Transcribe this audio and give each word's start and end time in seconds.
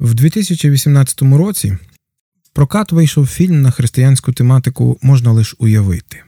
В 0.00 0.14
2018 0.14 1.22
році 1.22 1.78
в 2.42 2.48
прокат 2.52 2.92
вийшов 2.92 3.26
фільм 3.26 3.62
на 3.62 3.70
християнську 3.70 4.32
тематику 4.32 4.98
можна 5.02 5.32
лише 5.32 5.56
уявити. 5.58 6.22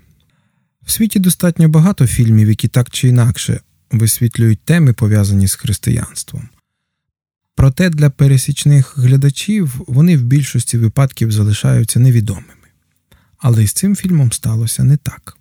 В 0.83 0.91
світі 0.91 1.19
достатньо 1.19 1.69
багато 1.69 2.07
фільмів, 2.07 2.49
які 2.49 2.69
так 2.69 2.91
чи 2.91 3.09
інакше 3.09 3.61
висвітлюють 3.91 4.65
теми, 4.65 4.93
пов'язані 4.93 5.49
з 5.49 5.55
християнством. 5.55 6.49
Проте 7.55 7.91
для 7.91 8.11
пересічних 8.11 8.99
глядачів 8.99 9.81
вони 9.87 10.17
в 10.17 10.23
більшості 10.23 10.79
випадків 10.79 11.33
залишаються 11.33 12.01
невідомими. 12.01 12.55
Але 13.39 13.67
з 13.67 13.73
цим 13.73 13.97
фільмом 13.97 14.33
сталося 14.33 14.85
не 14.85 14.97
так. 14.97 15.37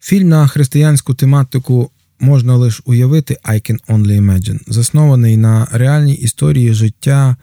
Фільм 0.00 0.28
на 0.28 0.46
християнську 0.46 1.14
тематику 1.14 1.90
можна 2.24 2.56
лише 2.56 2.82
уявити 2.84 3.36
I 3.44 3.70
can 3.70 3.78
only 3.88 4.20
imagine, 4.20 4.58
заснований 4.66 5.36
на 5.36 5.68
реальній 5.72 6.14
історії 6.14 6.74
життя 6.74 7.36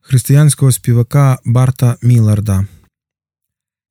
християнського 0.00 0.72
співака 0.72 1.38
Барта 1.44 1.96
Міларда. 2.02 2.66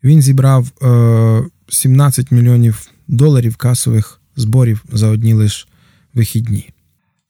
Він 0.04 0.22
зібрав 0.22 0.68
е, 0.82 1.44
17 1.70 2.32
мільйонів 2.32 2.88
доларів 3.08 3.56
касових 3.56 4.22
зборів 4.36 4.84
за 4.92 5.08
одні 5.08 5.34
лише 5.34 5.68
вихідні. 6.14 6.70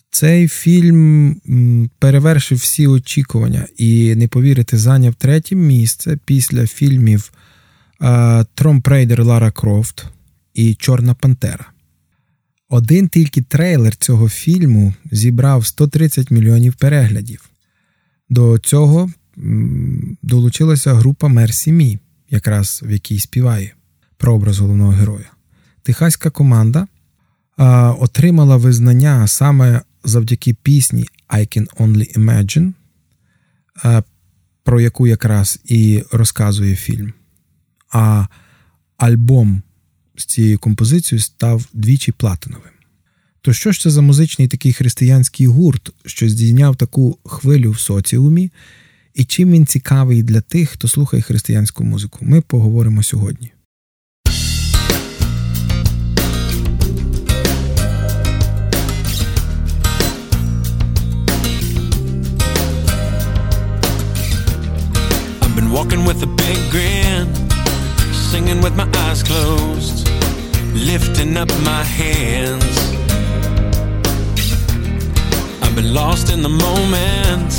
Цей 0.09 0.47
фільм 0.47 1.41
перевершив 1.99 2.57
всі 2.57 2.87
очікування 2.87 3.67
і 3.77 4.15
не 4.15 4.27
повірите, 4.27 4.77
зайняв 4.77 5.15
третє 5.15 5.55
місце 5.55 6.17
після 6.25 6.67
фільмів 6.67 7.31
Тром 8.53 8.81
Прейдер 8.81 9.23
Лара 9.25 9.51
Крофт 9.51 10.05
і 10.53 10.73
Чорна 10.73 11.13
Пантера. 11.13 11.65
Один 12.69 13.07
тільки 13.07 13.41
трейлер 13.41 13.95
цього 13.95 14.29
фільму 14.29 14.93
зібрав 15.11 15.65
130 15.65 16.31
мільйонів 16.31 16.73
переглядів. 16.73 17.49
До 18.29 18.57
цього 18.59 19.09
долучилася 20.21 20.93
група 20.93 21.27
Мерсі 21.27 21.71
Мі, 21.71 21.99
якраз 22.29 22.81
в 22.85 22.91
якій 22.91 23.19
співає 23.19 23.73
про 24.17 24.33
образ 24.33 24.59
головного 24.59 24.91
героя. 24.91 25.31
Техаська 25.83 26.29
команда 26.29 26.87
а, 27.57 27.91
отримала 27.91 28.57
визнання 28.57 29.27
саме 29.27 29.81
завдяки 30.03 30.53
пісні 30.53 31.07
I 31.29 31.39
Can 31.39 31.67
Only 31.77 32.17
Imagine, 32.17 32.73
а, 33.83 34.03
про 34.63 34.81
яку 34.81 35.07
якраз 35.07 35.59
і 35.65 36.03
розказує 36.11 36.75
фільм. 36.75 37.13
А 37.91 38.27
альбом 38.97 39.61
з 40.17 40.25
цією 40.25 40.59
композицією 40.59 41.23
став 41.23 41.65
двічі 41.73 42.11
платиновим. 42.11 42.71
То 43.41 43.53
що 43.53 43.71
ж 43.71 43.81
це 43.81 43.89
за 43.89 44.01
музичний 44.01 44.47
такий 44.47 44.73
християнський 44.73 45.47
гурт, 45.47 45.89
що 46.05 46.29
здійняв 46.29 46.75
таку 46.75 47.17
хвилю 47.25 47.71
в 47.71 47.79
соціумі, 47.79 48.51
і 49.13 49.25
чим 49.25 49.51
він 49.51 49.65
цікавий 49.65 50.23
для 50.23 50.41
тих, 50.41 50.69
хто 50.69 50.87
слухає 50.87 51.23
християнську 51.23 51.83
музику? 51.83 52.19
Ми 52.21 52.41
поговоримо 52.41 53.03
сьогодні. 53.03 53.51
Walking 65.77 66.05
with 66.05 66.23
a 66.23 66.27
big 66.41 66.59
grin, 66.71 66.96
singing 68.31 68.61
with 68.61 68.75
my 68.75 68.87
eyes 69.05 69.23
closed, 69.23 70.09
lifting 70.73 71.37
up 71.37 71.49
my 71.63 71.83
hands. 71.99 72.75
I've 75.63 75.75
been 75.75 75.93
lost 75.93 76.29
in 76.33 76.41
the 76.41 76.53
moment, 76.67 77.51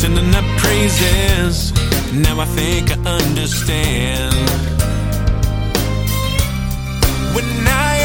sending 0.00 0.34
up 0.34 0.46
praises. 0.62 1.72
Now 2.14 2.40
I 2.40 2.46
think 2.58 2.90
I 2.90 2.98
understand. 3.20 4.34
When 7.34 7.48
I 7.68 7.95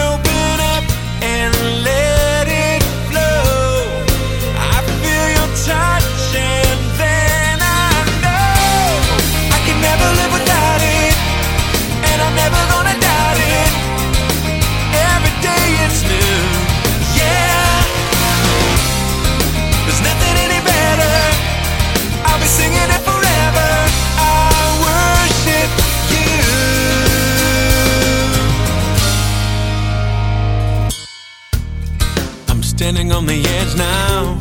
standing 32.91 33.13
on 33.13 33.25
the 33.25 33.41
edge 33.57 33.77
now, 33.77 34.37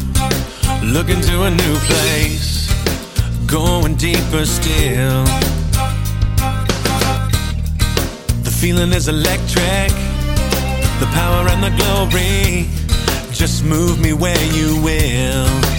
looking 0.82 1.20
to 1.20 1.42
a 1.44 1.50
new 1.50 1.76
place, 1.86 2.68
going 3.46 3.94
deeper 3.94 4.44
still. 4.44 5.24
The 8.42 8.50
feeling 8.50 8.92
is 8.92 9.06
electric, 9.06 9.92
the 10.98 11.08
power 11.12 11.46
and 11.46 11.62
the 11.62 11.70
glory. 11.78 12.66
Just 13.32 13.64
move 13.64 14.00
me 14.00 14.12
where 14.12 14.44
you 14.46 14.82
will. 14.82 15.69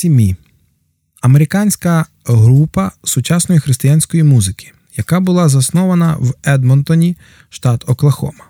MercyMe 0.00 0.36
американська 1.20 2.06
група 2.24 2.92
сучасної 3.04 3.60
християнської 3.60 4.22
музики, 4.22 4.72
яка 4.96 5.20
була 5.20 5.48
заснована 5.48 6.16
в 6.20 6.34
Едмонтоні, 6.46 7.16
штат 7.48 7.84
Оклахома. 7.86 8.44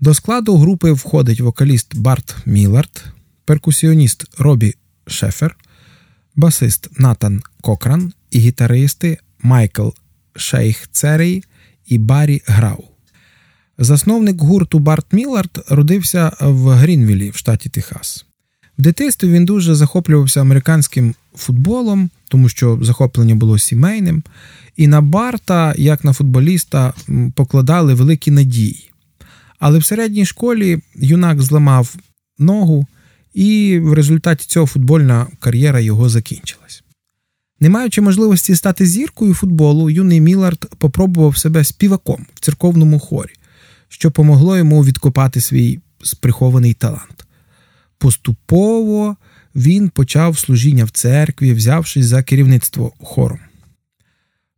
До 0.00 0.14
складу 0.14 0.56
групи 0.56 0.92
входить 0.92 1.40
вокаліст 1.40 1.96
Барт 1.96 2.36
Мілард, 2.46 3.04
перкусіоніст 3.44 4.24
Робі 4.38 4.74
Шефер, 5.06 5.56
басист 6.36 6.88
Натан 6.98 7.42
Кокран 7.60 8.12
і 8.30 8.38
гітаристи 8.38 9.18
Майкл 9.42 9.88
Шейхцер 10.36 11.44
і 11.86 11.98
Баррі 11.98 12.42
Граул. 12.46 12.84
Засновник 13.78 14.40
гурту 14.40 14.78
Барт 14.78 15.12
Міллард 15.12 15.64
родився 15.68 16.32
в 16.40 16.70
Грінвілі 16.70 17.30
в 17.30 17.36
штаті 17.36 17.68
Техас. 17.68 18.27
В 18.78 18.82
дитинстві 18.82 19.28
він 19.28 19.44
дуже 19.44 19.74
захоплювався 19.74 20.40
американським 20.40 21.14
футболом, 21.34 22.10
тому 22.28 22.48
що 22.48 22.78
захоплення 22.82 23.34
було 23.34 23.58
сімейним, 23.58 24.22
і 24.76 24.86
на 24.86 25.00
Барта, 25.00 25.74
як 25.76 26.04
на 26.04 26.12
футболіста, 26.12 26.92
покладали 27.34 27.94
великі 27.94 28.30
надії. 28.30 28.90
Але 29.58 29.78
в 29.78 29.84
середній 29.84 30.26
школі 30.26 30.78
юнак 30.94 31.42
зламав 31.42 31.96
ногу, 32.38 32.86
і 33.34 33.78
в 33.82 33.92
результаті 33.92 34.46
цього 34.46 34.66
футбольна 34.66 35.26
кар'єра 35.40 35.80
його 35.80 36.08
закінчилась. 36.08 36.82
Не 37.60 37.68
маючи 37.68 38.00
можливості 38.00 38.56
стати 38.56 38.86
зіркою 38.86 39.34
футболу, 39.34 39.90
юний 39.90 40.20
Мілард 40.20 40.66
попробував 40.78 41.36
себе 41.36 41.64
співаком 41.64 42.26
в 42.34 42.40
церковному 42.40 42.98
хорі, 42.98 43.32
що 43.88 44.10
помогло 44.10 44.56
йому 44.56 44.84
відкопати 44.84 45.40
свій 45.40 45.80
сприхований 46.02 46.74
талант. 46.74 47.17
Поступово 47.98 49.16
він 49.54 49.88
почав 49.88 50.38
служіння 50.38 50.84
в 50.84 50.90
церкві, 50.90 51.52
взявшись 51.52 52.06
за 52.06 52.22
керівництво 52.22 52.92
хором. 53.00 53.38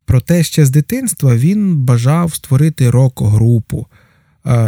Проте 0.05 0.43
ще 0.43 0.67
з 0.67 0.71
дитинства 0.71 1.37
він 1.37 1.77
бажав 1.77 2.35
створити 2.35 2.91
рок-групу 2.91 3.87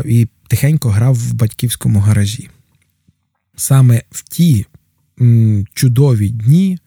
і 0.05 0.29
тихенько 0.49 0.91
грав 0.91 1.15
в 1.15 1.33
батьківському 1.33 2.01
гаражі. 2.01 2.49
Саме 3.57 4.03
в 4.11 4.23
ті 4.23 4.67
чудові 5.75 6.29
дні 6.29 6.79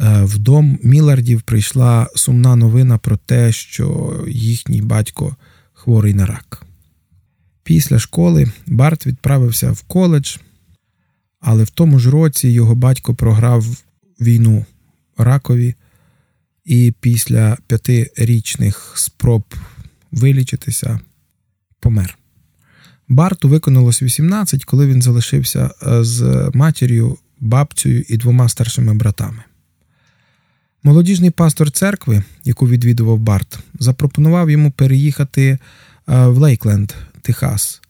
е, 0.00 0.22
в 0.24 0.38
дом 0.38 0.78
Мілардів 0.82 1.42
прийшла 1.42 2.08
сумна 2.14 2.56
новина 2.56 2.98
про 2.98 3.16
те, 3.16 3.52
що 3.52 4.16
їхній 4.28 4.82
батько 4.82 5.36
хворий 5.72 6.14
на 6.14 6.26
рак. 6.26 6.66
Після 7.62 7.98
школи 7.98 8.52
Барт 8.66 9.06
відправився 9.06 9.72
в 9.72 9.82
коледж, 9.82 10.36
але 11.40 11.64
в 11.64 11.70
тому 11.70 11.98
ж 11.98 12.10
році 12.10 12.48
його 12.48 12.74
батько 12.74 13.14
програв 13.14 13.64
війну 14.20 14.64
ракові, 15.16 15.74
і 16.64 16.94
після 17.00 17.56
п'ятирічних 17.66 18.92
спроб 18.96 19.54
вилічитися 20.12 21.00
помер. 21.80 22.18
Барту 23.08 23.48
виконалось 23.48 24.02
18, 24.02 24.64
коли 24.64 24.86
він 24.86 25.02
залишився 25.02 25.70
е, 25.86 26.04
з 26.04 26.50
матір'ю, 26.54 27.18
бабцею 27.40 28.04
і 28.08 28.16
двома 28.16 28.48
старшими 28.48 28.94
братами. 28.94 29.42
Молодіжний 30.82 31.30
пастор 31.30 31.70
церкви, 31.70 32.22
яку 32.44 32.68
відвідував 32.68 33.18
Барт, 33.18 33.58
запропонував 33.78 34.50
йому 34.50 34.70
переїхати 34.70 35.42
е, 35.48 35.58
в 36.26 36.38
Лейкленд, 36.38 36.92
Техас, 37.22 37.80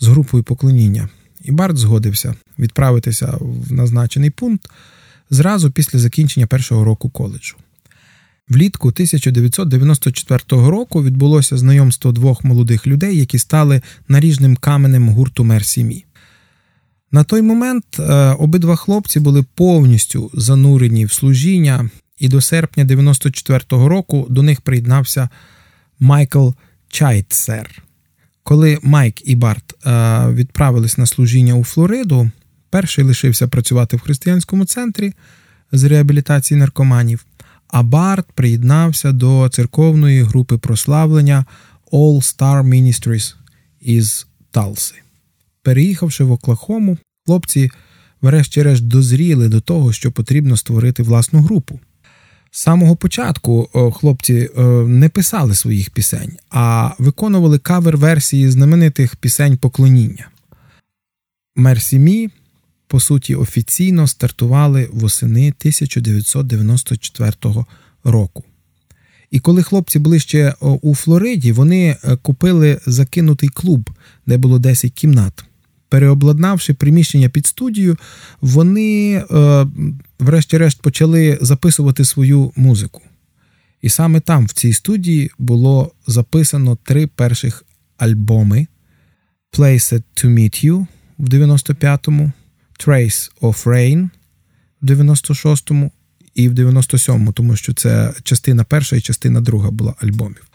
з 0.00 0.06
групою 0.06 0.44
поклоніння, 0.44 1.08
і 1.44 1.52
Барт 1.52 1.76
згодився 1.76 2.34
відправитися 2.58 3.38
в 3.40 3.72
назначений 3.72 4.30
пункт 4.30 4.70
зразу 5.30 5.70
після 5.70 5.98
закінчення 5.98 6.46
першого 6.46 6.84
року 6.84 7.08
коледжу. 7.08 7.56
Влітку 8.48 8.88
1994 8.88 10.40
року 10.48 11.02
відбулося 11.02 11.56
знайомство 11.56 12.12
двох 12.12 12.44
молодих 12.44 12.86
людей, 12.86 13.18
які 13.18 13.38
стали 13.38 13.82
наріжним 14.08 14.56
каменем 14.56 15.08
гурту 15.08 15.44
Мерсімі. 15.44 16.04
На 17.12 17.24
той 17.24 17.42
момент 17.42 17.84
е, 17.98 18.02
обидва 18.32 18.76
хлопці 18.76 19.20
були 19.20 19.44
повністю 19.54 20.30
занурені 20.34 21.04
в 21.04 21.12
служіння, 21.12 21.90
і 22.18 22.28
до 22.28 22.40
серпня 22.40 22.84
94-го 22.84 23.88
року 23.88 24.26
до 24.30 24.42
них 24.42 24.60
приєднався 24.60 25.28
Майкл 25.98 26.48
Чайтсер. 26.88 27.82
Коли 28.48 28.78
Майк 28.82 29.28
і 29.28 29.34
Барт 29.34 29.86
е, 29.86 30.28
відправились 30.32 30.98
на 30.98 31.06
служіння 31.06 31.54
у 31.54 31.64
Флориду, 31.64 32.30
перший 32.70 33.04
лишився 33.04 33.48
працювати 33.48 33.96
в 33.96 34.00
християнському 34.00 34.64
центрі 34.64 35.12
з 35.72 35.84
реабілітації 35.84 36.60
наркоманів 36.60 37.26
а 37.68 37.82
Барт 37.82 38.26
приєднався 38.32 39.12
до 39.12 39.48
церковної 39.52 40.22
групи 40.22 40.58
прославлення 40.58 41.44
All 41.92 42.16
Star 42.16 42.62
Ministries 42.68 43.34
із 43.80 44.26
Талси. 44.50 44.94
Переїхавши 45.62 46.24
в 46.24 46.32
Оклахому, 46.32 46.98
хлопці, 47.26 47.70
врешті-решт, 48.20 48.84
дозріли 48.84 49.48
до 49.48 49.60
того, 49.60 49.92
що 49.92 50.12
потрібно 50.12 50.56
створити 50.56 51.02
власну 51.02 51.42
групу. 51.42 51.80
З 52.58 52.60
самого 52.60 52.96
початку 52.96 53.68
хлопці 53.94 54.50
не 54.86 55.08
писали 55.08 55.54
своїх 55.54 55.90
пісень, 55.90 56.32
а 56.50 56.90
виконували 56.98 57.58
кавер-версії 57.58 58.50
знаменитих 58.50 59.16
пісень 59.16 59.56
поклоніння. 59.56 60.28
Мерсі 61.56 61.98
Мі 61.98 62.30
по 62.86 63.00
суті, 63.00 63.34
офіційно 63.34 64.06
стартували 64.06 64.88
восени 64.92 65.48
1994 65.48 67.32
року. 68.04 68.44
І 69.30 69.40
коли 69.40 69.62
хлопці 69.62 69.98
були 69.98 70.18
ще 70.18 70.54
у 70.60 70.94
Флориді, 70.94 71.52
вони 71.52 71.96
е, 72.04 72.16
купили 72.16 72.80
закинутий 72.86 73.48
клуб, 73.48 73.90
де 74.26 74.36
було 74.36 74.58
10 74.58 74.92
кімнат. 74.92 75.44
Переобладнавши 75.88 76.74
приміщення 76.74 77.28
під 77.28 77.46
студію, 77.46 77.96
вони, 78.40 79.24
е, 79.30 79.66
врешті-решт, 80.18 80.82
почали 80.82 81.38
записувати 81.40 82.04
свою 82.04 82.52
музику. 82.56 83.02
І 83.82 83.88
саме 83.88 84.20
там, 84.20 84.46
в 84.46 84.52
цій 84.52 84.72
студії, 84.72 85.30
було 85.38 85.92
записано 86.06 86.78
три 86.84 87.06
перших 87.06 87.64
альбоми: 87.96 88.66
Place 89.52 89.94
It 89.94 90.02
To 90.16 90.26
Meet 90.26 90.66
You 90.66 90.86
в 91.18 91.28
95-му, 91.28 92.32
Trace 92.86 93.30
of 93.40 93.66
Rain 93.66 94.08
в 94.82 94.86
96-му 94.86 95.92
і 96.34 96.48
в 96.48 96.52
97-му, 96.52 97.32
тому 97.32 97.56
що 97.56 97.74
це 97.74 98.14
частина 98.22 98.64
перша 98.64 98.96
і 98.96 99.00
частина 99.00 99.40
друга 99.40 99.70
була 99.70 99.94
альбомів. 100.02 100.47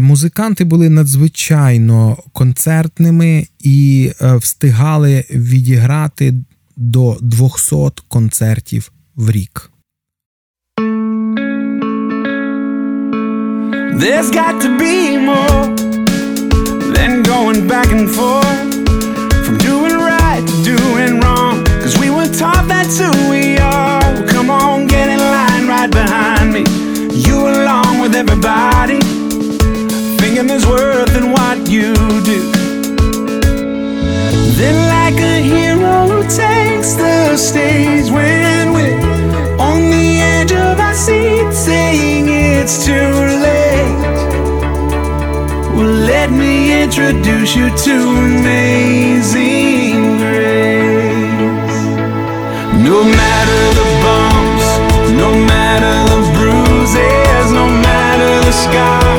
Музиканти 0.00 0.64
були 0.64 0.88
надзвичайно 0.88 2.16
концертними 2.32 3.46
і 3.60 4.10
е, 4.20 4.36
встигали 4.36 5.24
відіграти 5.30 6.34
до 6.76 7.16
200 7.20 7.76
концертів 8.08 8.92
в 9.16 9.30
рік. 9.30 9.70
There's 14.02 14.30
got 14.40 14.54
to 14.64 14.70
be 14.84 14.96
more 15.30 15.62
than 16.96 17.12
going 17.32 17.60
back 17.72 17.88
and 17.96 18.06
forth 18.18 18.70
from 19.44 19.56
doing 19.70 19.96
right 20.12 20.42
to 20.50 20.56
doing 20.74 21.12
wrong. 21.22 21.54
Cause 21.82 21.94
we 22.02 22.08
were 22.16 22.30
taught 22.40 22.66
that's 22.72 22.96
who 23.02 23.10
we 23.34 23.44
are. 23.76 24.02
Well, 24.14 24.26
come 24.34 24.48
on, 24.62 24.76
get 24.94 25.06
in 25.14 25.20
line 25.36 25.64
right 25.74 25.92
behind 26.00 26.46
me. 26.56 26.64
You 27.26 27.36
along 27.54 27.92
with 28.02 28.14
everybody. 28.22 29.13
There's 30.56 30.66
worth 30.68 31.16
in 31.16 31.32
what 31.32 31.68
you 31.68 31.92
do. 32.22 32.52
Then, 34.54 34.76
like 34.86 35.18
a 35.20 35.42
hero 35.42 36.06
who 36.06 36.22
takes 36.22 36.92
the 36.94 37.36
stage 37.36 38.08
when 38.08 38.72
we're 38.72 39.00
on 39.58 39.90
the 39.90 40.20
edge 40.20 40.52
of 40.52 40.78
our 40.78 40.94
seat, 40.94 41.52
saying 41.52 42.28
it's 42.28 42.86
too 42.86 42.92
late. 43.46 43.98
Well, 45.74 45.92
let 46.06 46.30
me 46.30 46.84
introduce 46.84 47.56
you 47.56 47.70
to 47.86 47.94
amazing 48.30 50.18
grace. 50.18 51.78
No 52.78 53.02
matter 53.02 53.60
the 53.80 53.88
bumps, 54.04 54.68
no 55.18 55.34
matter 55.34 55.94
the 56.14 56.20
bruises, 56.38 57.50
no 57.50 57.66
matter 57.66 58.32
the 58.46 58.52
scars, 58.52 59.13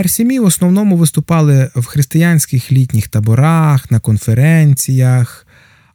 Мерсі 0.00 0.24
Мі 0.24 0.38
в 0.38 0.44
основному 0.44 0.96
виступали 0.96 1.70
в 1.76 1.84
християнських 1.84 2.72
літніх 2.72 3.08
таборах, 3.08 3.90
на 3.90 4.00
конференціях. 4.00 5.46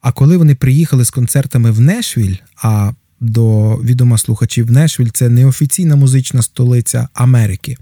А 0.02 0.12
коли 0.12 0.38
вони 0.38 0.56
приїхали 0.56 1.06
з 1.06 1.10
концертами 1.10 1.72
в 1.72 1.80
Нешвіль, 1.80 2.36
а 2.64 2.92
до 3.20 3.76
відома 3.76 4.18
слухачів 4.18 4.72
Нешвіль 4.72 5.10
це 5.14 5.30
неофіційна 5.30 5.96
музична 5.96 6.42
столиця 6.42 7.08
Америки. 7.14 7.78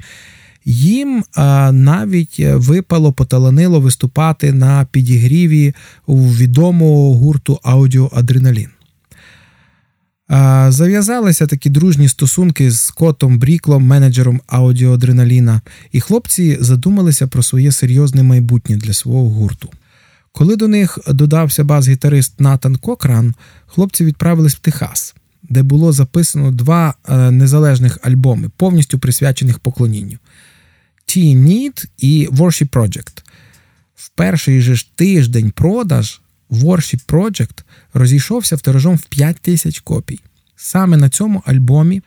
Їм 0.66 1.24
а, 1.36 1.72
навіть 1.72 2.40
випало, 2.40 3.14
поталанило 3.14 3.80
виступати 3.80 4.54
на 4.54 4.86
підігріві 4.92 5.74
у 6.06 6.34
відомого 6.34 7.14
гурту 7.14 7.60
Аудіоадреналін. 7.64 8.70
Зав'язалися 10.70 11.48
такі 11.48 11.70
дружні 11.70 12.10
стосунки 12.10 12.72
з 12.72 12.92
Котом 12.92 13.40
Бріклом, 13.40 13.84
менеджером 13.84 14.42
аудіоадреналіна, 14.48 15.62
і 15.92 16.02
хлопці 16.02 16.58
задумалися 16.60 17.28
про 17.28 17.44
своє 17.44 17.72
серйозне 17.72 18.24
майбутнє 18.24 18.78
для 18.78 18.94
свого 18.94 19.30
гурту. 19.30 19.70
Коли 20.32 20.56
до 20.56 20.68
них 20.68 21.00
додався 21.08 21.64
бас-гітарист 21.64 22.40
Натан 22.40 22.76
Кокран, 22.76 23.34
хлопці 23.68 24.06
відправились 24.06 24.56
в 24.56 24.60
Техас, 24.60 25.16
де 25.44 25.64
було 25.64 25.92
записано 25.92 26.52
два 26.52 26.94
е, 27.10 27.32
незалежних 27.32 28.00
альбоми, 28.04 28.50
повністю 28.58 29.00
присвячених 29.00 29.60
поклонінню: 29.60 30.18
Teen 31.08 31.38
Need 31.38 31.86
і 31.98 32.28
Worship 32.32 32.70
Project. 32.70 33.24
В 33.96 34.10
перший 34.10 34.62
же 34.62 34.76
ж 34.76 34.88
тиждень 34.96 35.52
продаж 35.52 36.22
Worship 36.54 37.06
Project 37.06 37.64
розійшовся 37.94 38.58
тиражом 38.58 38.96
в 38.96 39.06
5 39.06 39.38
тисяч 39.40 39.80
копій. 39.80 40.20
Саме 40.56 40.98
на 40.98 41.10
цьому 41.10 41.44
альбомі, 41.46 42.02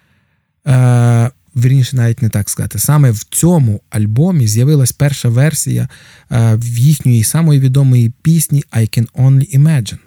е, 0.67 1.31
вірніше, 1.57 1.97
навіть 1.97 2.23
не 2.23 2.29
так 2.29 2.51
сказати, 2.51 2.79
саме 2.79 3.11
в 3.11 3.25
цьому 3.25 3.81
альбомі 3.91 4.47
з'явилась 4.47 4.93
перша 4.93 5.29
версія 5.29 5.89
е, 6.31 6.59
їхньої 6.63 7.25
самої 7.25 7.61
відомої 7.61 8.13
пісні 8.23 8.65
I 8.73 8.99
Can 8.99 9.07
Only 9.13 9.59
Imagine. 9.59 9.99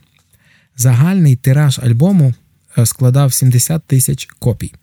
Загальний 0.77 1.35
тираж 1.35 1.79
альбому 1.83 2.33
е, 2.77 2.85
складав 2.85 3.33
70 3.33 3.83
тисяч 3.83 4.27
копій. 4.39 4.73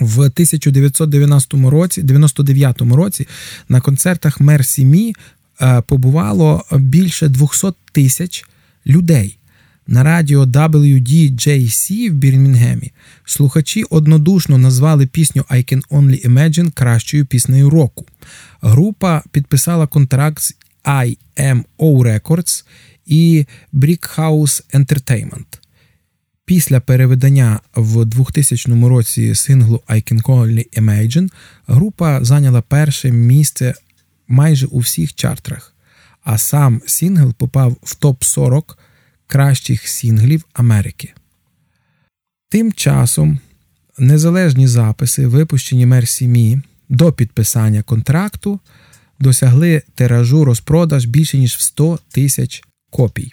В 0.00 0.18
1990 0.18 1.70
році, 1.70 2.02
99 2.02 2.80
році 2.80 3.28
на 3.68 3.80
концертах 3.80 4.40
Мерсі 4.40 4.84
Мі 4.84 5.14
е, 5.60 5.80
побувало 5.80 6.64
більше 6.72 7.28
200 7.28 7.68
тисяч 7.92 8.44
людей. 8.86 9.38
На 9.86 10.02
радіо 10.02 10.44
WDJC 10.44 12.10
в 12.10 12.14
Бірмінгемі 12.14 12.92
слухачі 13.24 13.84
однодушно 13.90 14.58
назвали 14.58 15.06
пісню 15.06 15.44
I 15.50 15.74
Can 15.74 15.88
Only 15.88 16.28
Imagine 16.28 16.72
кращою 16.72 17.26
піснею 17.26 17.70
року. 17.70 18.06
Група 18.60 19.22
підписала 19.30 19.86
контракт 19.86 20.42
з 20.42 20.54
INO 20.84 21.64
Records 21.78 22.64
і 23.06 23.46
Brickhouse 23.72 24.62
Entertainment. 24.74 25.58
Після 26.44 26.80
переведення 26.80 27.60
в 27.74 28.04
2000 28.04 28.88
році 28.88 29.34
синглу 29.34 29.82
I 29.88 30.12
Can 30.12 30.22
Only 30.22 30.80
Imagine 30.80 31.28
група 31.66 32.24
зайняла 32.24 32.62
перше 32.62 33.10
місце 33.10 33.74
майже 34.28 34.66
у 34.66 34.78
всіх 34.78 35.14
чартах, 35.14 35.73
а 36.24 36.38
сам 36.38 36.82
сингл 36.86 37.32
попав 37.32 37.76
в 37.82 37.96
топ-40 38.00 38.76
кращих 39.26 39.88
сінглів 39.88 40.44
Америки. 40.52 41.14
Тим 42.48 42.72
часом 42.72 43.38
незалежні 43.98 44.66
записи, 44.66 45.26
випущені 45.26 45.86
Мерсі 45.86 46.28
Мі 46.28 46.60
до 46.88 47.12
підписання 47.12 47.82
контракту, 47.82 48.60
досягли 49.20 49.82
тиражу 49.94 50.44
розпродаж 50.44 51.04
більше 51.04 51.38
ніж 51.38 51.56
в 51.56 51.60
100 51.60 51.98
тисяч 52.08 52.62
копій. 52.90 53.32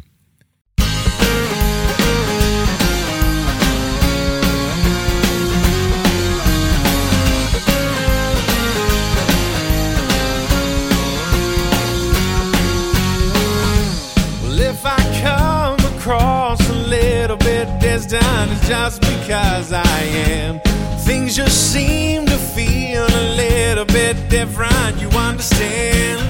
Has 17.92 18.06
done 18.06 18.48
is 18.48 18.68
just 18.70 19.02
because 19.02 19.74
I 19.74 20.00
am. 20.32 20.62
Things 21.00 21.36
just 21.36 21.74
seem 21.74 22.26
to 22.26 22.38
feel 22.38 23.04
a 23.04 23.26
little 23.36 23.84
bit 23.84 24.16
different, 24.30 25.02
you 25.02 25.10
understand? 25.10 26.22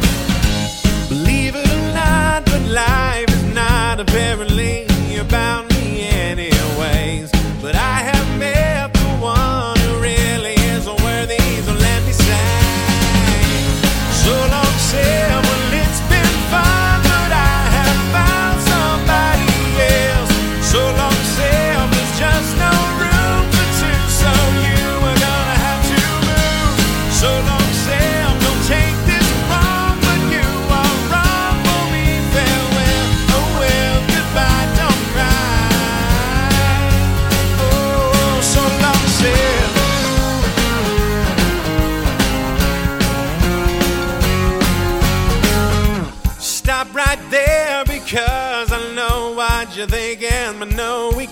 Believe 1.07 1.55
it 1.55 1.69
or 1.69 1.93
not, 1.93 2.45
but 2.45 2.63
life 2.63 3.29
is 3.29 3.43
not 3.53 3.99
apparently 3.99 4.87
about 5.19 5.69
me, 5.69 6.09
anyways. 6.09 7.29
But 7.61 7.75
I 7.75 8.10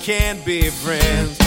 can 0.10 0.42
be 0.44 0.72
friends. 0.72 1.39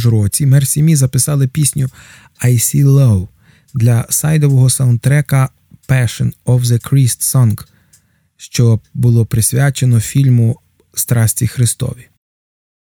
Ж 0.00 0.10
році 0.10 0.46
MercyMe 0.46 0.96
записали 0.96 1.46
пісню 1.46 1.88
I 2.44 2.52
See 2.52 2.84
Love 2.84 3.28
для 3.74 4.06
сайдового 4.08 4.70
саундтрека 4.70 5.48
Passion 5.88 6.32
of 6.44 6.60
the 6.60 6.92
Christ 6.92 7.34
Song, 7.34 7.66
що 8.36 8.80
було 8.94 9.26
присвячено 9.26 10.00
фільму 10.00 10.56
Страсті 10.94 11.46
Христові. 11.46 12.06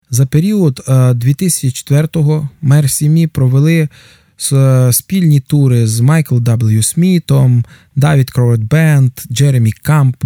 За 0.09 0.25
період 0.25 0.83
е, 0.87 0.91
2004-го 0.91 2.49
MercyMe 2.61 3.27
провели 3.27 3.89
спільні 4.91 5.39
тури 5.39 5.87
з 5.87 5.99
Майкл 5.99 6.35
W. 6.35 6.83
Смітом, 6.83 7.65
David 7.95 8.31
Crowder 8.31 8.63
Band, 8.63 9.11
Джеремі 9.31 9.71
Камп. 9.71 10.23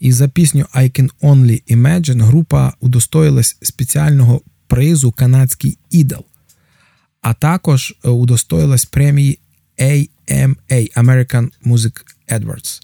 І 0.00 0.12
за 0.12 0.28
пісню 0.28 0.66
I 0.74 1.00
Can 1.00 1.10
Only 1.22 1.76
Imagine 1.76 2.22
група 2.22 2.72
удостоїлась 2.80 3.58
спеціального 3.62 4.40
призу 4.66 5.12
канадський 5.12 5.78
ідол, 5.90 6.24
а 7.20 7.34
також 7.34 7.94
е, 8.04 8.08
удостоїлась 8.08 8.84
премії 8.84 9.38
AMA 9.78 10.96
American 10.96 11.48
Music 11.66 12.02
Awards. 12.28 12.82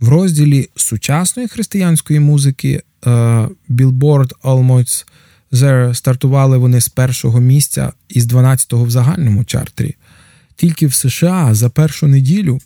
В 0.00 0.08
розділі 0.08 0.68
сучасної 0.76 1.48
християнської 1.48 2.20
музики 2.20 2.82
е, 3.06 3.10
Billboard 3.70 4.30
Almost 4.42 5.06
There 5.52 5.94
стартували 5.94 6.58
вони 6.58 6.80
з 6.80 6.88
першого 6.88 7.40
місця 7.40 7.92
із 8.08 8.26
12-го 8.26 8.84
в 8.84 8.90
загальному 8.90 9.44
чартері. 9.44 9.94
Тільки 10.56 10.86
в 10.86 10.94
США 10.94 11.54
за 11.54 11.70
першу 11.70 12.06
неділю 12.06 12.60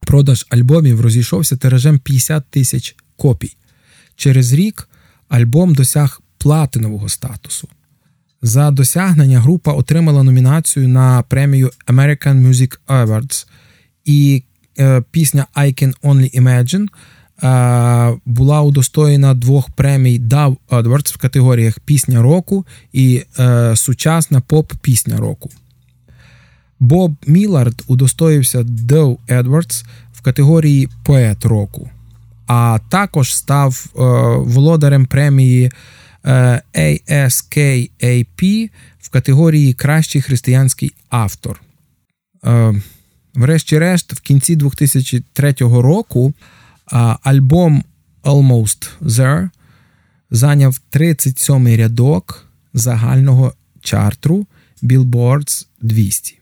продаж 0.00 0.46
альбомів 0.48 1.00
розійшовся 1.00 1.56
тиражем 1.56 1.98
50 1.98 2.44
тисяч 2.50 2.96
копій. 3.16 3.56
Через 4.16 4.52
рік 4.52 4.88
альбом 5.28 5.74
досяг 5.74 6.21
платинового 6.42 7.08
статусу. 7.08 7.68
За 8.42 8.70
досягнення 8.70 9.40
група 9.40 9.72
отримала 9.72 10.22
номінацію 10.22 10.88
на 10.88 11.22
премію 11.22 11.70
American 11.86 12.48
Music 12.48 12.78
Awards, 12.88 13.46
і 14.04 14.42
е, 14.78 15.02
пісня 15.10 15.46
I 15.56 15.82
Can 15.82 15.94
Only 16.02 16.40
Imagine 16.40 16.86
е, 17.42 18.18
була 18.26 18.62
удостоєна 18.62 19.34
двох 19.34 19.70
премій 19.70 20.20
Dove 20.20 20.56
Awards 20.70 21.14
в 21.14 21.16
категоріях 21.16 21.78
Пісня 21.78 22.22
року 22.22 22.66
і 22.92 23.22
е, 23.38 23.76
Сучасна 23.76 24.40
поп-пісня 24.40 25.16
року. 25.16 25.50
Боб 26.80 27.16
Міллард 27.26 27.82
удостоївся 27.86 28.62
Dove 28.62 29.16
Edwards 29.28 29.84
в 30.12 30.22
категорії 30.22 30.88
Поет 31.04 31.44
року, 31.44 31.90
а 32.46 32.78
також 32.88 33.36
став 33.36 33.86
е, 33.86 34.00
володарем 34.38 35.06
премії 35.06 35.70
ASKAP 36.24 37.90
в 39.00 39.08
категорії 39.08 39.74
Кращий 39.74 40.22
християнський 40.22 40.92
автор. 41.08 41.60
Е, 42.44 42.82
Врешті-решт, 43.34 44.12
в 44.12 44.20
кінці 44.20 44.56
2003 44.56 45.54
року 45.60 46.34
альбом 47.22 47.84
Almost 48.22 48.90
There 49.00 49.48
зайняв 50.30 50.80
37-й 50.92 51.76
рядок 51.76 52.46
загального 52.74 53.52
чартру 53.80 54.46
Billboards 54.82 55.66
200. 55.80 56.38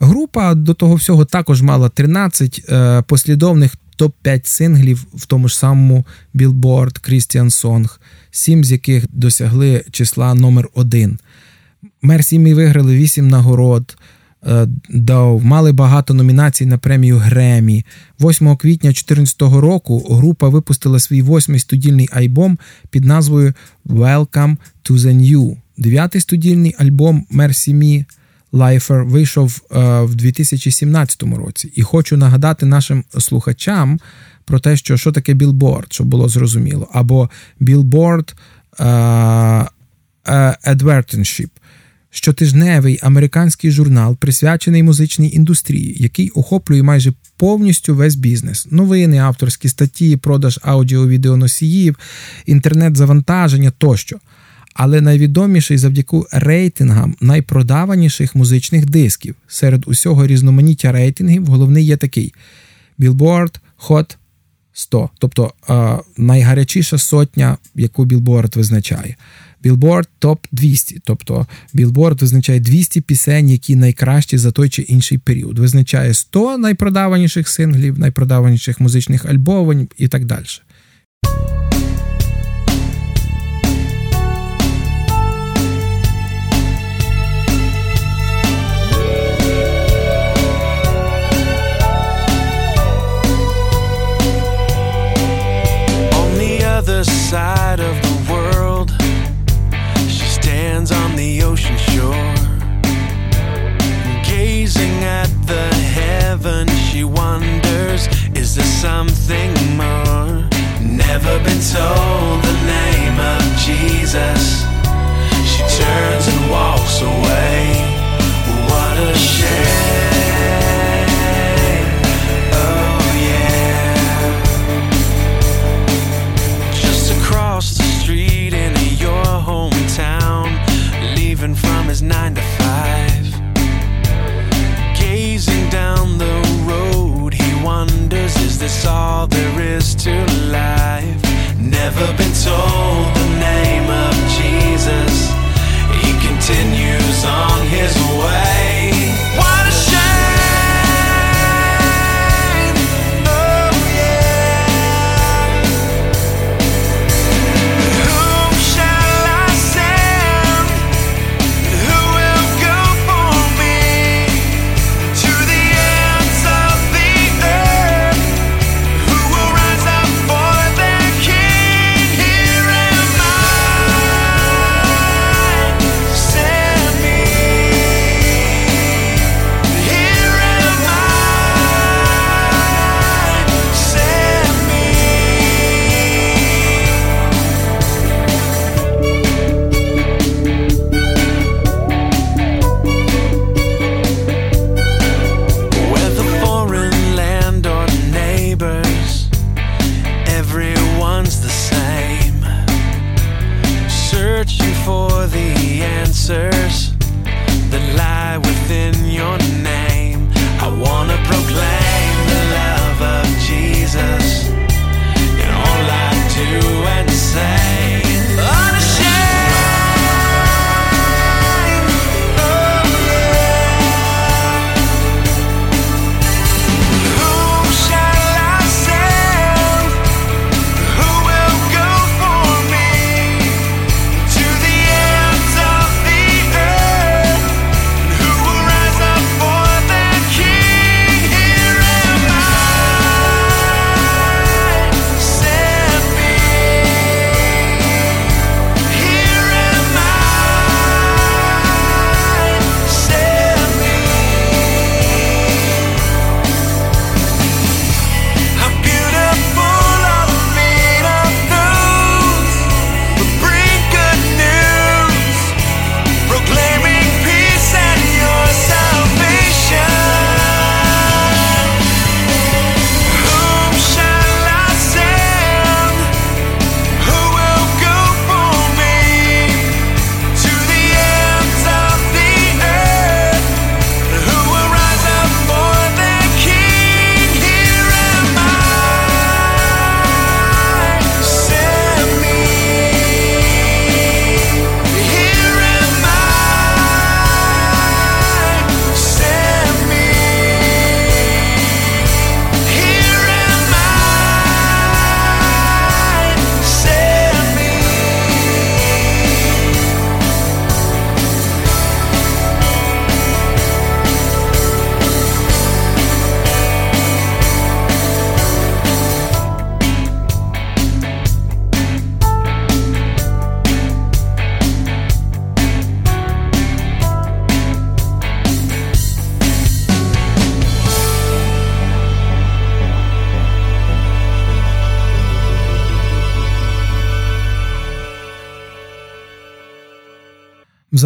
Група 0.00 0.54
до 0.54 0.74
того 0.74 0.94
всього 0.94 1.24
також 1.24 1.62
мала 1.62 1.88
13 1.88 2.64
е, 2.68 3.02
послідовних 3.02 3.76
топ-5 3.98 4.40
синглів 4.44 5.06
в 5.14 5.26
тому 5.26 5.48
ж 5.48 5.58
самому 5.58 6.06
Billboard 6.34 7.10
Christian 7.10 7.44
Song, 7.44 7.98
сім 8.30 8.64
з 8.64 8.72
яких 8.72 9.04
досягли 9.12 9.84
числа 9.90 10.34
номер 10.34 10.68
1 10.74 11.18
Мерсі 12.02 12.38
Мі 12.38 12.54
виграли 12.54 12.96
8 12.96 13.28
нагород. 13.28 13.96
е, 14.46 14.68
мали 15.42 15.72
багато 15.72 16.14
номінацій 16.14 16.66
на 16.66 16.78
премію 16.78 17.18
Гремі. 17.18 17.84
8 18.20 18.56
квітня 18.56 18.90
2014 18.90 19.42
року 19.42 19.98
група 20.10 20.48
випустила 20.48 21.00
свій 21.00 21.22
восьмий 21.22 21.60
студійний 21.60 22.08
альбом 22.12 22.58
під 22.90 23.04
назвою 23.04 23.54
Welcome 23.86 24.56
to 24.84 24.96
the 24.96 25.14
New. 25.14 25.56
Дев'ятий 25.76 26.20
студійний 26.20 26.74
альбом 26.78 27.26
Mercy 27.32 27.74
Me 27.74 28.04
Lifer 28.52 29.08
вийшов 29.08 29.62
е, 29.70 30.00
в 30.00 30.14
2017 30.14 31.22
році. 31.22 31.72
І 31.74 31.82
хочу 31.82 32.16
нагадати 32.16 32.66
нашим 32.66 33.04
слухачам 33.18 34.00
про 34.44 34.60
те, 34.60 34.76
що 34.76 34.96
що 34.96 35.12
таке 35.12 35.34
білборд, 35.34 35.92
щоб 35.92 36.06
було 36.06 36.28
зрозуміло, 36.28 36.88
або 36.92 37.30
білборд 37.60 38.34
Advertenship– 40.64 41.50
щотижневий 42.16 42.98
американський 43.02 43.70
журнал, 43.70 44.16
присвячений 44.16 44.82
музичній 44.82 45.30
індустрії, 45.30 45.96
який 46.00 46.30
охоплює 46.30 46.82
майже 46.82 47.12
повністю 47.36 47.94
весь 47.94 48.14
бізнес: 48.14 48.66
новини, 48.70 49.18
авторські 49.18 49.68
статті, 49.68 50.16
продаж 50.16 50.60
аудіо-відеоносіїв, 50.62 51.96
інтернет-завантаження 52.46 53.70
тощо. 53.70 54.18
Але 54.76 55.00
найвідоміший 55.00 55.78
завдяки 55.78 56.22
рейтингам 56.32 57.14
найпродаваніших 57.20 58.34
музичних 58.34 58.86
дисків. 58.86 59.34
Серед 59.48 59.84
усього 59.86 60.26
різноманіття 60.26 60.92
рейтингів 60.92 61.46
головний 61.46 61.84
є 61.84 61.96
такий: 61.96 62.34
Billboard 62.98 63.54
Hot 63.88 64.16
100, 64.72 65.10
тобто 65.18 65.52
е, 65.70 65.98
найгарячіша 66.16 66.98
сотня, 66.98 67.56
яку 67.74 68.04
Billboard 68.04 68.56
визначає. 68.56 69.16
Billboard 69.64 70.06
Top 70.20 70.38
200, 70.52 71.00
тобто 71.04 71.46
Billboard 71.74 72.20
визначає 72.20 72.60
200 72.60 73.00
пісень, 73.00 73.50
які 73.50 73.76
найкращі 73.76 74.38
за 74.38 74.52
той 74.52 74.68
чи 74.68 74.82
інший 74.82 75.18
період. 75.18 75.58
Визначає 75.58 76.14
100 76.14 76.58
найпродаваніших 76.58 77.48
синглів, 77.48 77.98
найпродаваніших 77.98 78.80
музичних 78.80 79.24
альбомів 79.24 79.88
і 79.96 80.08
так 80.08 80.24
далі. 80.24 80.44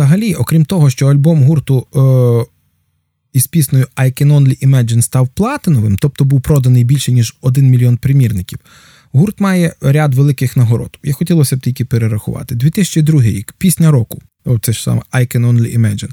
Взагалі, 0.00 0.34
окрім 0.34 0.64
того, 0.64 0.90
що 0.90 1.06
альбом 1.06 1.42
гурту 1.42 1.86
е, 1.96 2.50
із 3.32 3.46
піснею 3.46 3.86
I 3.96 4.22
Can 4.22 4.32
Only 4.32 4.66
Imagine 4.66 5.02
став 5.02 5.28
платиновим, 5.28 5.96
тобто 5.96 6.24
був 6.24 6.40
проданий 6.40 6.84
більше 6.84 7.12
ніж 7.12 7.36
1 7.40 7.66
мільйон 7.66 7.96
примірників. 7.96 8.58
Гурт 9.12 9.40
має 9.40 9.74
ряд 9.80 10.14
великих 10.14 10.56
нагород. 10.56 10.98
Я 11.02 11.12
хотілося 11.12 11.56
б 11.56 11.60
тільки 11.60 11.84
перерахувати. 11.84 12.54
2002 12.54 13.22
рік, 13.22 13.54
пісня 13.58 13.90
року. 13.90 14.22
О, 14.44 14.58
це 14.58 14.72
ж 14.72 14.82
саме 14.82 15.02
I 15.12 15.36
Can 15.36 15.46
Only 15.46 15.78
Imagine. 15.78 16.10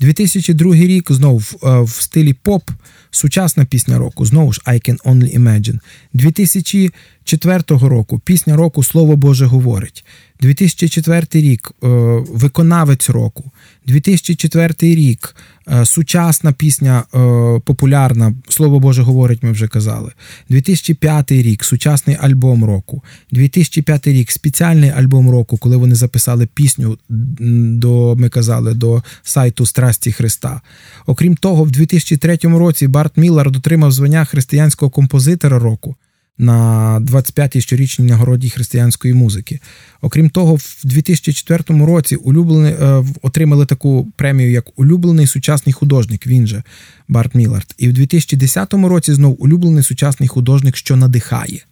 2002 0.00 0.74
рік 0.74 1.12
знову 1.12 1.38
в, 1.38 1.56
е, 1.64 1.80
в 1.80 1.90
стилі 1.90 2.32
поп, 2.32 2.70
сучасна 3.10 3.64
пісня 3.64 3.98
року, 3.98 4.26
знову 4.26 4.52
ж 4.52 4.60
I 4.66 4.90
Can 4.90 5.02
Only 5.02 5.38
Imagine. 5.38 5.78
2004 6.12 7.62
року 7.68 8.18
пісня 8.24 8.56
року 8.56 8.82
Слово 8.82 9.16
Боже 9.16 9.46
говорить. 9.46 10.04
2004 10.44 11.26
рік 11.32 11.72
е, 11.84 11.86
виконавець 12.30 13.10
року. 13.10 13.50
2004 13.86 14.74
рік 14.80 15.36
е, 15.68 15.84
сучасна 15.84 16.52
пісня 16.52 17.04
е, 17.14 17.18
популярна, 17.64 18.34
Слово 18.48 18.80
Боже 18.80 19.02
говорить, 19.02 19.42
ми 19.42 19.52
вже 19.52 19.68
казали. 19.68 20.12
2005 20.48 21.32
рік 21.32 21.64
сучасний 21.64 22.16
альбом 22.20 22.64
року. 22.64 23.02
2005 23.32 24.06
рік 24.06 24.30
спеціальний 24.30 24.90
альбом 24.90 25.30
року, 25.30 25.56
коли 25.56 25.76
вони 25.76 25.94
записали 25.94 26.46
пісню 26.54 26.98
до, 27.08 28.16
ми 28.16 28.28
казали, 28.28 28.74
до 28.74 29.02
сайту 29.22 29.66
Страсті 29.66 30.12
Христа. 30.12 30.60
Окрім 31.06 31.36
того, 31.36 31.64
в 31.64 31.70
2003 31.70 32.38
році 32.42 32.88
Барт 32.88 33.16
Міллард 33.16 33.56
отримав 33.56 33.92
звання 33.92 34.24
християнського 34.24 34.90
композитора 34.90 35.58
року 35.58 35.96
на 36.38 37.00
25-й 37.00 37.60
щорічній 37.60 38.06
нагороді 38.06 38.50
християнської 38.50 39.14
музики. 39.14 39.60
Окрім 40.00 40.30
того, 40.30 40.54
в 40.54 40.80
2004 40.84 41.84
році 41.84 42.16
улюблений, 42.16 42.72
е, 42.72 43.04
отримали 43.22 43.66
таку 43.66 44.12
премію 44.16 44.50
як 44.50 44.78
улюблений 44.78 45.26
сучасний 45.26 45.72
художник. 45.72 46.26
Він 46.26 46.46
же 46.46 46.62
Барт 47.08 47.34
Міллард. 47.34 47.74
І 47.78 47.88
в 47.88 47.92
2010 47.92 48.74
році 48.88 49.14
знов 49.14 49.42
улюблений 49.42 49.82
сучасний 49.82 50.28
художник, 50.28 50.76
що 50.76 50.96
надихає. 50.96 51.64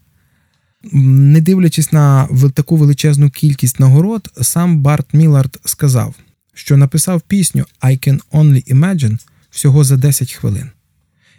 Не 0.92 1.40
дивлячись 1.40 1.92
на 1.92 2.28
таку 2.54 2.76
величезну 2.76 3.30
кількість 3.30 3.80
нагород, 3.80 4.28
сам 4.42 4.78
Барт 4.78 5.14
Міллард 5.14 5.58
сказав, 5.64 6.14
що 6.54 6.76
написав 6.76 7.20
пісню 7.20 7.64
I 7.82 8.08
Can 8.08 8.20
Only 8.32 8.74
Imagine 8.74 9.18
всього 9.50 9.84
за 9.84 9.96
10 9.96 10.32
хвилин. 10.32 10.70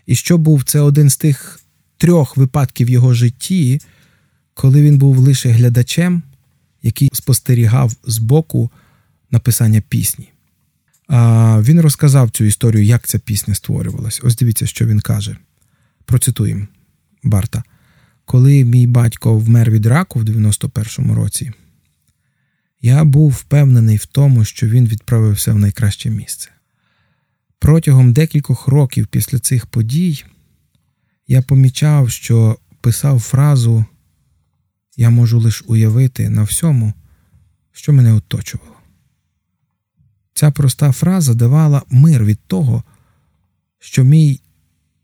І 0.05 0.15
що 0.15 0.37
був 0.37 0.63
це 0.63 0.79
один 0.79 1.09
з 1.09 1.17
тих 1.17 1.62
трьох 2.03 2.37
випадків 2.37 2.89
його 2.89 3.13
житті, 3.13 3.81
коли 4.53 4.81
він 4.81 4.97
був 4.97 5.17
лише 5.17 5.49
глядачем, 5.49 6.23
який 6.81 7.09
спостерігав 7.13 7.93
з 8.03 8.17
боку 8.17 8.71
написання 9.31 9.81
пісні. 9.81 10.29
А 11.07 11.61
Він 11.61 11.81
розказав 11.81 12.29
цю 12.29 12.43
історію, 12.43 12.83
як 12.83 13.07
ця 13.07 13.19
пісня 13.19 13.55
створювалась. 13.55 14.21
Ось 14.23 14.35
дивіться, 14.35 14.65
що 14.65 14.85
він 14.85 14.99
каже. 14.99 15.37
Процитуємо 16.05 16.67
Барта. 17.23 17.63
Коли 18.25 18.63
мій 18.63 18.87
батько 18.87 19.37
вмер 19.37 19.71
від 19.71 19.85
раку 19.85 20.19
в 20.19 20.23
91-му 20.23 21.15
році, 21.15 21.51
я 22.81 23.03
був 23.03 23.31
впевнений 23.31 23.97
в 23.97 24.05
тому, 24.05 24.45
що 24.45 24.67
він 24.67 24.87
відправився 24.87 25.53
в 25.53 25.59
найкраще 25.59 26.09
місце. 26.09 26.49
Протягом 27.59 28.13
декількох 28.13 28.67
років 28.67 29.07
після 29.07 29.39
цих 29.39 29.65
подій 29.65 30.23
я 31.27 31.41
помічав, 31.41 32.09
що 32.09 32.57
писав 32.81 33.19
фразу 33.19 33.85
Я 34.97 35.09
можу 35.09 35.39
лише 35.39 35.65
уявити 35.65 36.29
на 36.29 36.43
всьому, 36.43 36.93
що 37.71 37.93
мене 37.93 38.13
оточувало. 38.13 38.75
Ця 40.33 40.51
проста 40.51 40.91
фраза 40.91 41.33
давала 41.33 41.81
мир 41.89 42.25
від 42.25 42.39
того, 42.47 42.83
що 43.79 44.03
мій 44.03 44.41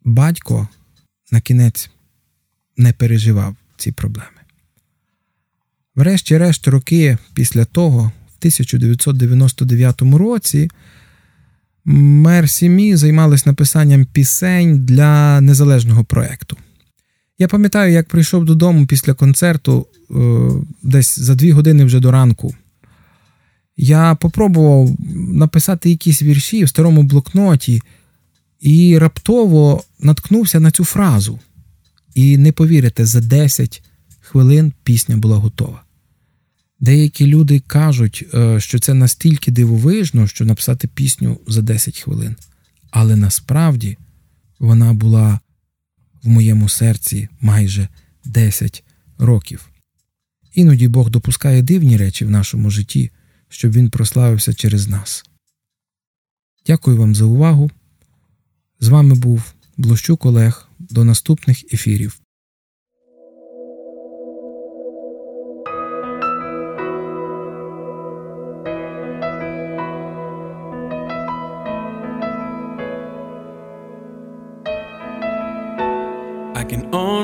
батько 0.03 0.67
на 1.31 1.41
кінець 1.41 1.89
не 2.77 2.93
переживав 2.93 3.55
ці 3.77 3.91
проблеми. 3.91 4.39
Врешті-решт, 5.95 6.67
роки 6.67 7.17
після 7.33 7.65
того, 7.65 7.99
в 8.03 8.37
1999 8.39 10.01
році, 10.01 10.69
мер 11.91 12.49
сім'ї 12.49 12.95
займалась 12.95 13.45
написанням 13.45 14.05
пісень 14.05 14.85
для 14.85 15.41
незалежного 15.41 16.03
проєкту. 16.03 16.57
Я 17.39 17.47
пам'ятаю, 17.47 17.93
як 17.93 18.07
прийшов 18.07 18.45
додому 18.45 18.85
після 18.85 19.13
концерту 19.13 19.87
е, 20.11 20.13
десь 20.83 21.19
за 21.19 21.35
дві 21.35 21.51
години 21.51 21.83
вже 21.85 21.99
до 21.99 22.11
ранку. 22.11 22.55
Я 23.77 24.15
попробував 24.15 24.95
написати 25.15 25.89
якісь 25.89 26.21
вірші 26.21 26.63
в 26.63 26.69
старому 26.69 27.03
блокноті 27.03 27.81
і 28.59 28.97
раптово 28.97 29.83
наткнувся 29.99 30.59
на 30.59 30.71
цю 30.71 30.85
фразу. 30.85 31.39
І 32.15 32.37
не 32.37 32.51
повірите, 32.51 33.05
за 33.05 33.21
10 33.21 33.83
хвилин 34.21 34.73
пісня 34.83 35.17
була 35.17 35.37
готова. 35.37 35.83
Деякі 36.79 37.27
люди 37.27 37.59
кажуть, 37.59 38.25
е, 38.33 38.59
що 38.59 38.79
це 38.79 38.93
настільки 38.93 39.51
дивовижно, 39.51 40.27
що 40.27 40.45
написати 40.45 40.87
пісню 40.87 41.39
за 41.47 41.61
10 41.61 41.99
хвилин. 41.99 42.35
Але 42.91 43.15
насправді 43.15 43.97
вона 44.59 44.93
була 44.93 45.39
в 46.23 46.27
моєму 46.27 46.69
серці 46.69 47.29
майже 47.41 47.87
10 48.25 48.83
років. 49.17 49.69
Іноді 50.53 50.87
Бог 50.87 51.09
допускає 51.09 51.61
дивні 51.61 51.97
речі 51.97 52.25
в 52.25 52.29
нашому 52.29 52.69
житті, 52.69 53.11
щоб 53.49 53.71
він 53.71 53.89
прославився 53.89 54.53
через 54.53 54.87
нас. 54.87 55.23
Дякую 56.67 56.97
вам 56.97 57.15
за 57.15 57.25
увагу. 57.25 57.71
З 58.79 58.87
вами 58.87 59.15
був 59.15 59.53
Блощук 59.77 60.25
Олег. 60.25 60.65
До 60.79 61.03
наступних 61.03 61.73
ефірів. 61.73 62.19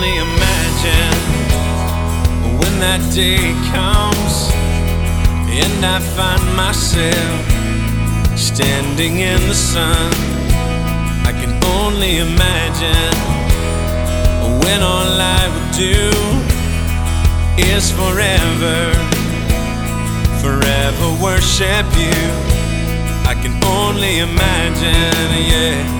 Only 0.00 0.16
imagine 0.16 1.18
when 2.58 2.80
that 2.80 3.02
day 3.12 3.52
comes 3.68 4.48
and 5.52 5.84
I 5.84 6.00
find 6.16 6.40
myself 6.56 7.40
standing 8.34 9.20
in 9.20 9.40
the 9.46 9.54
sun. 9.54 10.10
I 11.28 11.32
can 11.36 11.52
only 11.76 12.16
imagine 12.16 13.14
when 14.64 14.80
all 14.80 15.20
I 15.20 15.42
would 15.52 15.70
do 15.76 16.08
is 17.60 17.92
forever, 17.92 18.80
forever 20.40 21.08
worship 21.22 21.84
you. 22.00 22.20
I 23.28 23.32
I 23.32 23.34
can 23.34 23.62
only 23.64 24.20
imagine, 24.20 25.30
yeah. 25.52 25.99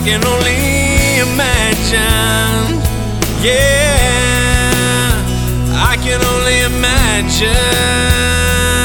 I 0.00 0.02
can 0.02 0.24
only 0.24 1.20
imagine. 1.20 2.80
Yeah, 3.42 5.12
I 5.76 5.98
can 6.00 6.24
only 6.24 6.60
imagine. 6.60 8.79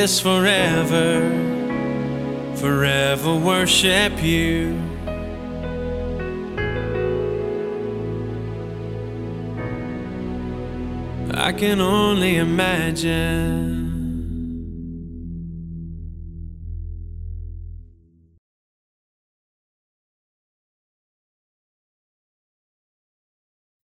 Forever, 0.00 1.20
forever 2.56 3.36
worship 3.36 4.22
you. 4.22 4.80
I 11.34 11.52
can 11.52 11.82
only 11.82 12.36
imagine. 12.36 13.79